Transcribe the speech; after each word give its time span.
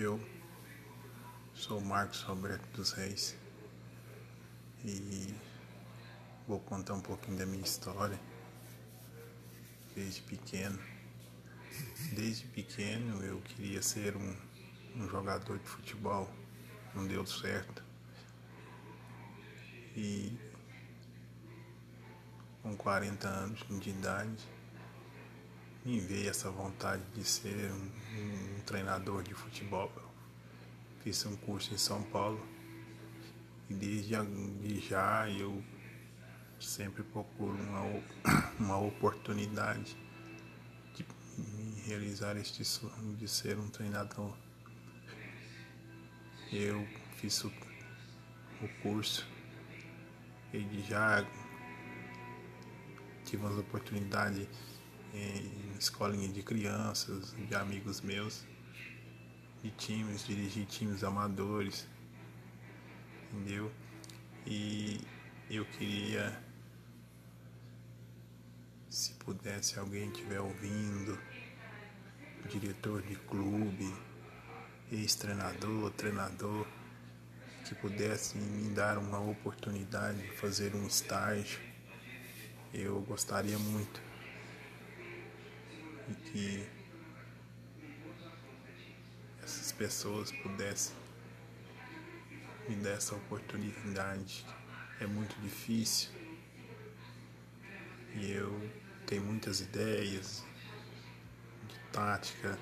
Eu 0.00 0.20
sou 1.52 1.80
Marcos 1.80 2.22
Roberto 2.22 2.64
dos 2.70 2.92
Reis 2.92 3.36
e 4.84 5.34
vou 6.46 6.60
contar 6.60 6.94
um 6.94 7.00
pouquinho 7.00 7.36
da 7.36 7.44
minha 7.44 7.64
história 7.64 8.16
desde 9.96 10.22
pequeno. 10.22 10.78
Desde 12.12 12.46
pequeno 12.46 13.24
eu 13.24 13.40
queria 13.40 13.82
ser 13.82 14.16
um, 14.16 14.36
um 14.94 15.08
jogador 15.08 15.58
de 15.58 15.66
futebol, 15.66 16.30
não 16.94 17.04
deu 17.04 17.26
certo. 17.26 17.82
E 19.96 20.38
com 22.62 22.76
40 22.76 23.26
anos 23.26 23.66
de 23.68 23.90
idade 23.90 24.48
me 25.84 25.98
veio 25.98 26.30
essa 26.30 26.52
vontade 26.52 27.02
de 27.16 27.24
ser 27.24 27.72
um, 27.72 27.90
um 28.16 28.47
treinador 28.68 29.22
de 29.22 29.32
futebol. 29.32 29.90
Fiz 31.02 31.24
um 31.24 31.34
curso 31.36 31.72
em 31.72 31.78
São 31.78 32.02
Paulo 32.02 32.46
e 33.70 33.72
desde 33.72 34.14
já 34.80 35.30
eu 35.30 35.64
sempre 36.60 37.02
procuro 37.02 37.54
uma, 37.54 38.02
uma 38.60 38.78
oportunidade 38.78 39.96
de 40.94 41.06
realizar 41.86 42.36
este 42.36 42.62
sonho 42.62 43.16
de 43.16 43.26
ser 43.26 43.58
um 43.58 43.70
treinador. 43.70 44.36
Eu 46.52 46.86
fiz 47.16 47.42
o, 47.44 47.48
o 47.48 48.68
curso 48.82 49.26
e 50.52 50.82
já 50.82 51.26
tive 53.24 53.46
as 53.46 53.54
oportunidades 53.56 54.46
em 55.14 55.78
escolinha 55.78 56.28
de 56.28 56.42
crianças, 56.42 57.34
de 57.34 57.54
amigos 57.54 58.02
meus, 58.02 58.44
de 59.68 59.70
times, 59.72 60.26
dirigi 60.26 60.64
times 60.64 61.04
amadores, 61.04 61.86
entendeu? 63.30 63.70
E 64.46 65.00
eu 65.50 65.64
queria, 65.66 66.40
se 68.88 69.12
pudesse 69.14 69.78
alguém 69.78 70.08
estiver 70.08 70.40
ouvindo, 70.40 71.18
diretor 72.48 73.02
de 73.02 73.14
clube, 73.14 73.94
ex-treinador, 74.90 75.90
treinador, 75.92 76.66
que 77.66 77.74
pudesse 77.74 78.38
me 78.38 78.70
dar 78.70 78.96
uma 78.96 79.20
oportunidade 79.20 80.22
de 80.22 80.30
fazer 80.30 80.74
um 80.74 80.86
estágio, 80.86 81.60
eu 82.72 83.00
gostaria 83.02 83.58
muito 83.58 84.00
e 86.08 86.14
que 86.14 86.78
essas 89.42 89.67
pessoas 89.78 90.32
pudessem 90.32 90.94
me 92.68 92.74
dar 92.76 92.90
essa 92.90 93.14
oportunidade. 93.14 94.44
É 95.00 95.06
muito 95.06 95.40
difícil 95.40 96.10
e 98.16 98.32
eu 98.32 98.60
tenho 99.06 99.22
muitas 99.22 99.60
ideias 99.60 100.44
de 101.68 101.78
tática, 101.92 102.58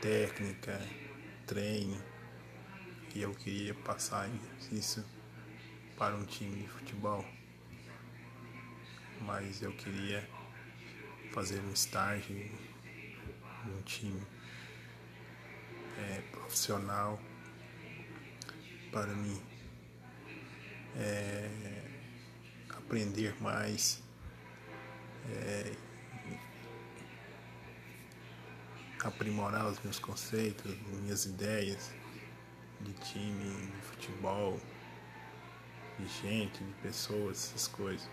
técnica, 0.00 0.80
treino 1.44 2.00
e 3.12 3.20
eu 3.20 3.34
queria 3.34 3.74
passar 3.74 4.30
isso 4.70 5.04
para 5.98 6.14
um 6.14 6.24
time 6.24 6.62
de 6.62 6.68
futebol. 6.68 7.24
Mas 9.20 9.60
eu 9.60 9.72
queria 9.72 10.28
fazer 11.32 11.58
um 11.60 11.72
estágio 11.72 12.36
um 13.66 13.82
time 13.82 14.20
profissional 16.44 17.18
para 18.92 19.14
mim 19.14 19.40
é, 20.96 21.50
aprender 22.70 23.34
mais 23.40 24.02
é, 25.30 25.72
aprimorar 29.02 29.66
os 29.66 29.80
meus 29.80 29.98
conceitos, 29.98 30.76
minhas 31.00 31.26
ideias 31.26 31.92
de 32.80 32.92
time, 32.94 33.66
de 33.66 33.82
futebol, 33.82 34.60
de 35.98 36.06
gente, 36.06 36.62
de 36.62 36.72
pessoas, 36.74 37.48
essas 37.50 37.68
coisas. 37.68 38.08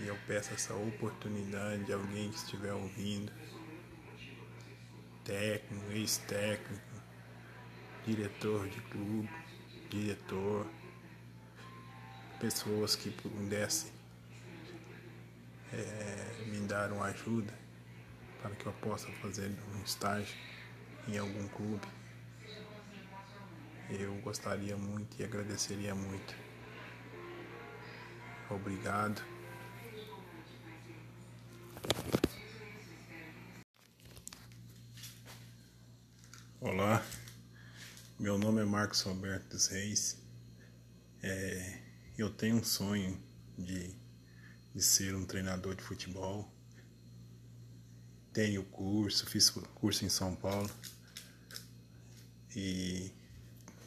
E 0.00 0.06
eu 0.06 0.16
peço 0.26 0.54
essa 0.54 0.74
oportunidade 0.74 1.84
de 1.84 1.92
alguém 1.92 2.30
que 2.30 2.36
estiver 2.36 2.72
ouvindo 2.72 3.32
técnico, 5.24 5.92
ex-técnico, 5.92 6.91
diretor 8.06 8.68
de 8.68 8.80
clube, 8.82 9.30
diretor, 9.88 10.66
pessoas 12.40 12.96
que 12.96 13.10
pudessem 13.10 13.92
é, 15.72 16.44
me 16.46 16.58
dar 16.66 16.90
uma 16.92 17.06
ajuda 17.06 17.52
para 18.40 18.50
que 18.56 18.66
eu 18.66 18.72
possa 18.74 19.08
fazer 19.22 19.50
um 19.74 19.82
estágio 19.84 20.36
em 21.06 21.16
algum 21.16 21.46
clube. 21.48 21.86
Eu 23.88 24.14
gostaria 24.22 24.76
muito 24.76 25.20
e 25.20 25.24
agradeceria 25.24 25.94
muito. 25.94 26.34
Obrigado. 28.50 29.22
Olá, 36.60 37.02
meu 38.22 38.38
nome 38.38 38.60
é 38.60 38.64
Marcos 38.64 39.00
Roberto 39.00 39.48
dos 39.48 39.66
Reis. 39.66 40.16
É, 41.24 41.82
eu 42.16 42.30
tenho 42.30 42.54
um 42.54 42.62
sonho 42.62 43.20
de, 43.58 43.92
de 44.72 44.80
ser 44.80 45.16
um 45.16 45.24
treinador 45.24 45.74
de 45.74 45.82
futebol. 45.82 46.48
Tenho 48.32 48.62
curso, 48.62 49.26
fiz 49.26 49.50
curso 49.50 50.04
em 50.04 50.08
São 50.08 50.36
Paulo 50.36 50.70
e 52.54 53.12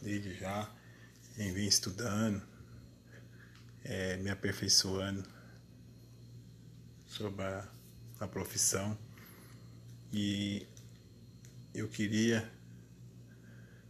desde 0.01 0.37
já 0.37 0.69
vim 1.37 1.65
estudando, 1.65 2.45
é, 3.85 4.17
me 4.17 4.29
aperfeiçoando 4.29 5.23
sobre 7.07 7.41
a, 7.41 7.69
a 8.19 8.27
profissão 8.27 8.97
e 10.11 10.67
eu 11.73 11.87
queria 11.87 12.53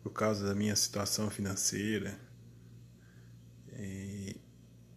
por 0.06 0.12
causa 0.12 0.46
da 0.46 0.54
minha 0.54 0.76
situação 0.76 1.32
financeira 1.32 2.16
e, 3.74 4.40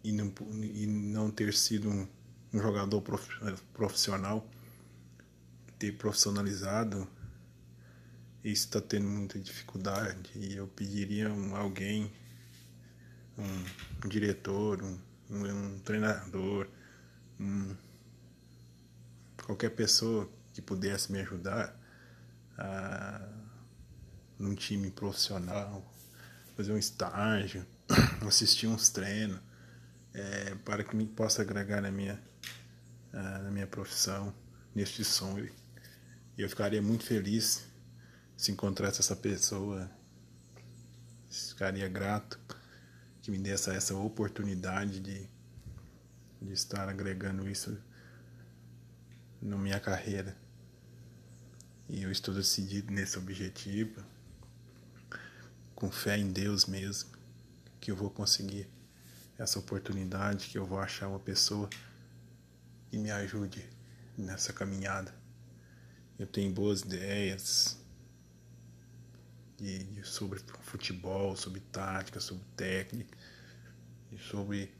e, 0.03 0.11
não, 0.11 0.31
e 0.61 0.85
não 0.85 1.31
ter 1.31 1.51
sido 1.51 1.89
um, 1.89 2.07
um 2.53 2.61
jogador 2.61 3.01
profissional, 3.73 4.47
ter 5.79 5.93
profissionalizado, 5.93 7.07
isso 8.43 8.67
está 8.67 8.79
tendo 8.79 9.07
muita 9.07 9.39
dificuldade. 9.39 10.29
E 10.35 10.55
eu 10.55 10.67
pediria 10.67 11.33
um, 11.33 11.55
alguém, 11.55 12.13
um, 13.35 13.65
um 14.05 14.07
diretor, 14.07 14.79
um, 14.83 14.99
um, 15.31 15.79
treinador, 15.79 16.67
qualquer 19.43 19.71
pessoa 19.71 20.29
que 20.53 20.61
pudesse 20.61 21.11
me 21.11 21.19
ajudar 21.21 21.75
a 22.55 23.39
num 24.39 24.55
time 24.55 24.89
profissional, 24.89 25.83
fazer 26.55 26.71
um 26.71 26.77
estágio, 26.77 27.65
assistir 28.25 28.67
uns 28.67 28.89
treinos, 28.89 29.39
é, 30.13 30.55
para 30.63 30.83
que 30.83 30.95
me 30.95 31.05
possa 31.05 31.41
agregar 31.41 31.81
na 31.81 31.91
minha, 31.91 32.19
na 33.11 33.51
minha 33.51 33.67
profissão, 33.67 34.33
neste 34.73 35.03
sonho. 35.03 35.51
E 36.37 36.41
eu 36.41 36.49
ficaria 36.49 36.81
muito 36.81 37.03
feliz 37.03 37.67
se 38.37 38.53
encontrasse 38.53 39.01
essa 39.01 39.17
pessoa, 39.17 39.91
ficaria 41.29 41.89
grato 41.89 42.39
que 43.21 43.29
me 43.29 43.37
desse 43.37 43.69
essa 43.69 43.93
oportunidade 43.95 45.01
de, 45.01 45.29
de 46.41 46.53
estar 46.53 46.87
agregando 46.87 47.49
isso 47.49 47.77
na 49.41 49.57
minha 49.57 49.79
carreira. 49.79 50.37
E 51.89 52.03
eu 52.03 52.11
estou 52.11 52.33
decidido 52.33 52.93
nesse 52.93 53.17
objetivo 53.17 54.01
com 55.79 55.89
fé 55.89 56.17
em 56.17 56.29
Deus 56.29 56.65
mesmo, 56.65 57.09
que 57.79 57.89
eu 57.89 57.95
vou 57.95 58.09
conseguir 58.09 58.69
essa 59.37 59.57
oportunidade, 59.57 60.49
que 60.49 60.57
eu 60.57 60.65
vou 60.65 60.77
achar 60.77 61.07
uma 61.07 61.19
pessoa 61.19 61.69
que 62.89 62.97
me 62.97 63.09
ajude 63.09 63.63
nessa 64.17 64.51
caminhada. 64.51 65.15
Eu 66.19 66.27
tenho 66.27 66.51
boas 66.51 66.81
ideias 66.81 67.77
de, 69.57 69.85
de, 69.85 70.03
sobre 70.05 70.41
futebol, 70.63 71.37
sobre 71.37 71.61
tática, 71.61 72.19
sobre 72.19 72.43
técnica, 72.57 73.17
sobre 74.29 74.73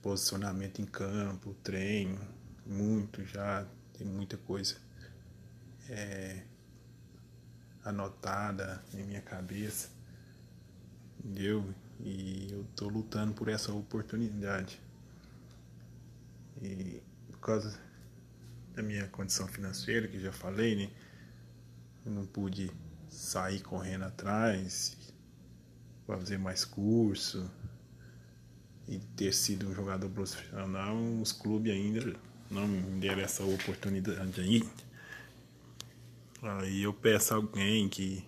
posicionamento 0.00 0.80
em 0.80 0.86
campo, 0.86 1.52
treino, 1.62 2.26
muito 2.64 3.22
já, 3.26 3.66
tem 3.92 4.06
muita 4.06 4.38
coisa 4.38 4.76
é, 5.90 6.44
anotada 7.84 8.82
em 8.94 9.04
minha 9.04 9.20
cabeça, 9.20 9.90
entendeu? 11.18 11.64
E 12.00 12.48
eu 12.50 12.64
tô 12.76 12.88
lutando 12.88 13.32
por 13.32 13.48
essa 13.48 13.72
oportunidade. 13.72 14.80
E 16.62 17.02
por 17.30 17.38
causa 17.40 17.78
da 18.74 18.82
minha 18.82 19.06
condição 19.08 19.46
financeira, 19.48 20.06
que 20.06 20.20
já 20.20 20.32
falei, 20.32 20.76
né? 20.76 20.90
Eu 22.04 22.12
não 22.12 22.26
pude 22.26 22.70
sair 23.08 23.60
correndo 23.60 24.04
atrás, 24.04 24.96
fazer 26.06 26.38
mais 26.38 26.64
curso 26.64 27.50
e 28.86 28.98
ter 29.16 29.32
sido 29.32 29.68
um 29.68 29.74
jogador 29.74 30.08
profissional, 30.10 30.96
os 31.20 31.32
clubes 31.32 31.72
ainda 31.72 32.16
não 32.50 32.68
me 32.68 33.00
deram 33.00 33.22
essa 33.22 33.44
oportunidade. 33.44 34.64
Aí 36.42 36.82
eu 36.82 36.92
peço 36.92 37.34
a 37.34 37.36
alguém 37.38 37.88
que, 37.88 38.24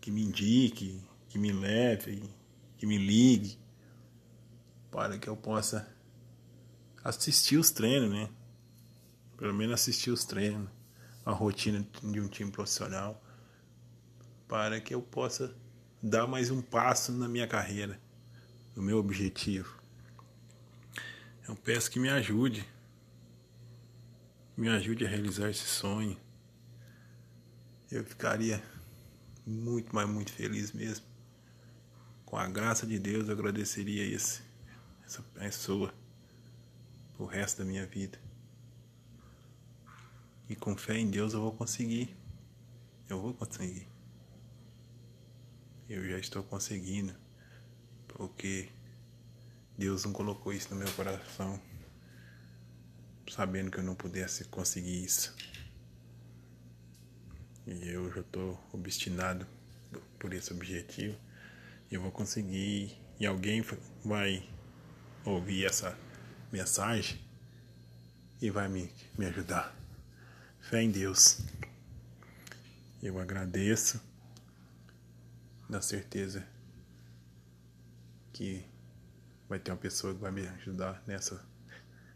que 0.00 0.10
me 0.10 0.22
indique, 0.22 1.00
que 1.28 1.38
me 1.38 1.52
leve, 1.52 2.22
que 2.76 2.86
me 2.86 2.98
ligue, 2.98 3.58
para 4.90 5.18
que 5.18 5.28
eu 5.28 5.36
possa 5.36 5.88
assistir 7.04 7.56
os 7.56 7.70
treinos, 7.70 8.10
né? 8.10 8.28
Pelo 9.36 9.54
menos 9.54 9.74
assistir 9.74 10.10
os 10.10 10.24
treinos, 10.24 10.68
a 11.24 11.32
rotina 11.32 11.86
de 12.02 12.20
um 12.20 12.28
time 12.28 12.50
profissional, 12.50 13.22
para 14.46 14.80
que 14.80 14.94
eu 14.94 15.02
possa 15.02 15.54
dar 16.02 16.26
mais 16.26 16.50
um 16.50 16.62
passo 16.62 17.12
na 17.12 17.28
minha 17.28 17.46
carreira, 17.46 18.00
no 18.74 18.82
meu 18.82 18.98
objetivo. 18.98 19.76
Eu 21.46 21.54
peço 21.56 21.90
que 21.90 21.98
me 21.98 22.08
ajude, 22.08 22.66
me 24.56 24.68
ajude 24.68 25.04
a 25.04 25.08
realizar 25.08 25.50
esse 25.50 25.66
sonho. 25.66 26.16
Eu 27.90 28.04
ficaria 28.04 28.62
muito, 29.46 29.94
mas 29.94 30.08
muito 30.08 30.32
feliz 30.32 30.72
mesmo. 30.72 31.06
Com 32.28 32.36
a 32.36 32.46
graça 32.46 32.86
de 32.86 32.98
Deus, 32.98 33.26
eu 33.26 33.32
agradeceria 33.32 34.04
esse, 34.04 34.42
essa 35.02 35.22
pessoa 35.32 35.94
o 37.18 37.24
resto 37.24 37.60
da 37.60 37.64
minha 37.64 37.86
vida. 37.86 38.20
E 40.46 40.54
com 40.54 40.76
fé 40.76 40.98
em 40.98 41.08
Deus 41.08 41.32
eu 41.32 41.40
vou 41.40 41.52
conseguir. 41.52 42.14
Eu 43.08 43.18
vou 43.22 43.32
conseguir. 43.32 43.88
Eu 45.88 46.06
já 46.06 46.18
estou 46.18 46.42
conseguindo. 46.42 47.14
Porque 48.06 48.68
Deus 49.78 50.04
não 50.04 50.12
colocou 50.12 50.52
isso 50.52 50.68
no 50.68 50.76
meu 50.76 50.92
coração. 50.92 51.58
Sabendo 53.30 53.70
que 53.70 53.78
eu 53.78 53.84
não 53.84 53.94
pudesse 53.94 54.44
conseguir 54.44 55.02
isso. 55.02 55.34
E 57.66 57.88
eu 57.88 58.12
já 58.12 58.20
estou 58.20 58.60
obstinado 58.70 59.46
por 60.18 60.34
esse 60.34 60.52
objetivo. 60.52 61.18
Eu 61.90 62.02
vou 62.02 62.12
conseguir. 62.12 62.96
E 63.20 63.26
alguém 63.26 63.64
vai 64.04 64.48
ouvir 65.24 65.64
essa 65.64 65.98
mensagem 66.52 67.20
e 68.40 68.50
vai 68.50 68.68
me, 68.68 68.92
me 69.16 69.26
ajudar. 69.26 69.74
Fé 70.60 70.82
em 70.82 70.90
Deus. 70.90 71.40
Eu 73.02 73.18
agradeço 73.18 74.00
na 75.68 75.80
certeza 75.80 76.46
que 78.32 78.64
vai 79.48 79.58
ter 79.58 79.70
uma 79.70 79.76
pessoa 79.76 80.14
que 80.14 80.20
vai 80.20 80.30
me 80.30 80.46
ajudar 80.46 81.02
nessa 81.06 81.44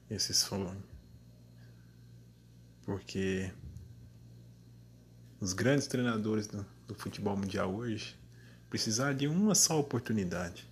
nesse 0.09 0.35
sonho. 0.35 0.83
Porque 2.83 3.51
os 5.41 5.53
grandes 5.53 5.87
treinadores 5.87 6.47
do, 6.47 6.67
do 6.87 6.95
futebol 6.95 7.37
mundial 7.37 7.75
hoje 7.75 8.19
precisaram 8.73 9.15
de 9.15 9.29
uma 9.29 9.55
só 9.55 9.79
oportunidade 9.79 10.67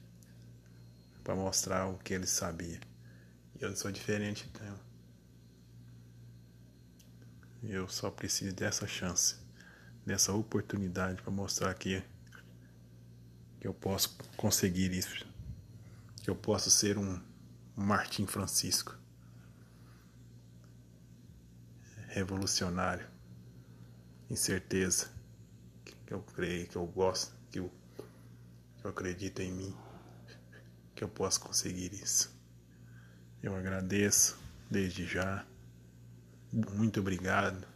para 1.23 1.37
mostrar 1.37 1.87
o 1.87 1.99
que 1.99 2.15
eles 2.15 2.31
sabiam. 2.31 2.81
E 3.61 3.63
eu 3.63 3.77
sou 3.77 3.93
diferente 3.93 4.51
então. 4.51 4.81
Eu 7.63 7.87
só 7.91 8.11
preciso 8.11 8.57
dessa 8.57 8.87
chance, 8.87 9.37
dessa 10.07 10.33
oportunidade 10.33 11.21
para 11.21 11.31
mostrar 11.31 11.75
que 11.75 12.03
que 13.61 13.69
eu 13.69 13.75
posso 13.75 14.17
conseguir 14.35 14.95
isso, 14.95 15.27
que 16.23 16.31
eu 16.31 16.35
posso 16.35 16.71
ser 16.71 16.97
um 16.97 17.21
Martim 17.77 18.25
Francisco, 18.25 18.97
revolucionário, 22.09 23.07
incerteza, 24.31 25.11
que 26.07 26.15
eu 26.15 26.23
creio, 26.23 26.67
que 26.67 26.77
eu 26.77 26.87
gosto, 26.87 27.39
eu 28.83 28.91
acredito 28.91 29.41
em 29.41 29.53
mim, 29.53 29.77
que 30.95 31.05
eu 31.05 31.09
posso 31.09 31.41
conseguir 31.41 31.93
isso. 31.93 32.35
Eu 33.43 33.55
agradeço 33.55 34.39
desde 34.71 35.07
já. 35.07 35.47
Muito 36.53 37.01
obrigado 37.01 37.67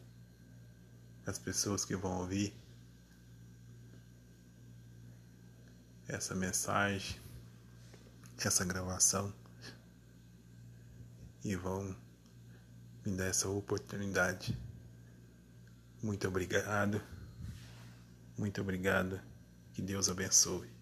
às 1.26 1.38
pessoas 1.38 1.84
que 1.84 1.94
vão 1.96 2.18
ouvir 2.20 2.54
essa 6.08 6.34
mensagem, 6.34 7.18
essa 8.38 8.64
gravação 8.64 9.32
e 11.44 11.54
vão 11.54 11.96
me 13.04 13.16
dar 13.16 13.26
essa 13.26 13.48
oportunidade. 13.48 14.56
Muito 16.02 16.26
obrigado. 16.26 17.00
Muito 18.36 18.60
obrigado. 18.60 19.20
Que 19.72 19.82
Deus 19.82 20.08
abençoe. 20.08 20.73